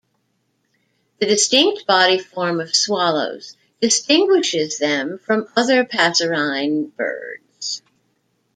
[1.19, 7.83] The distinct body form of swallows distinguishes them from other passerine birds.